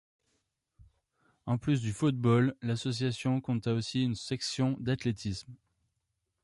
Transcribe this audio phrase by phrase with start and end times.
[1.45, 5.53] En plus du football, l’association compta aussi une section d’Athlétisme.